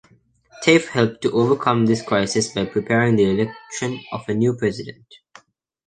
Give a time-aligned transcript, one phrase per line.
[0.63, 5.05] Taif helped to overcome this crisis by preparing the election of a new president.